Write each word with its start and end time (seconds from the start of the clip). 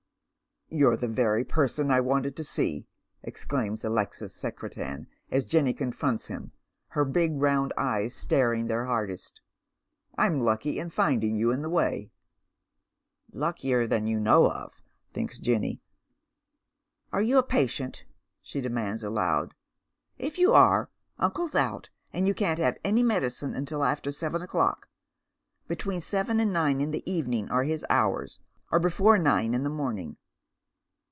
"You're 0.81 0.95
the 0.95 1.09
very 1.09 1.43
person 1.43 1.91
I 1.91 1.99
wanted 1.99 2.37
to 2.37 2.45
see," 2.45 2.87
exclaims 3.23 3.83
Alexis 3.83 4.33
Secretan 4.33 5.07
as 5.29 5.43
Jenny 5.43 5.73
confronts 5.73 6.27
him, 6.27 6.53
her 6.91 7.03
big 7.03 7.33
round 7.41 7.73
eyes 7.75 8.15
staring 8.15 8.67
their 8.67 8.85
hardest;" 8.85 9.41
I'm 10.17 10.39
lucky 10.39 10.79
in 10.79 10.89
finding 10.89 11.35
you 11.35 11.51
in 11.51 11.61
the 11.61 11.69
wav." 11.69 11.97
14S 11.97 11.97
Dead 11.97 11.97
Ifeii's 11.97 12.07
Shoes." 13.33 13.39
Luckier 13.41 13.87
than 13.87 14.07
you 14.07 14.19
know 14.21 14.49
of," 14.49 14.81
thinks 15.11 15.39
Jenny." 15.39 15.81
Are 17.11 17.21
yon• 17.21 17.43
patient?" 17.49 18.05
she 18.41 18.61
demands 18.61 19.03
aloud." 19.03 19.53
If 20.17 20.37
you 20.39 20.53
are, 20.53 20.89
uncle's 21.19 21.53
out, 21.53 21.89
and 22.13 22.25
you 22.29 22.33
can't 22.33 22.59
have 22.59 22.77
any 22.85 23.03
medicine 23.03 23.65
till 23.65 23.83
after 23.83 24.13
seven 24.13 24.41
o'clock. 24.41 24.87
Between 25.67 25.99
seven 25.99 26.39
and 26.39 26.53
nine 26.53 26.79
in 26.79 26.91
the 26.91 27.03
evening 27.11 27.49
are 27.51 27.63
his 27.63 27.85
hours, 27.89 28.39
or 28.71 28.79
before 28.79 29.17
nine 29.17 29.53
in 29.53 29.63
the 29.63 29.69
morning." 29.69 30.15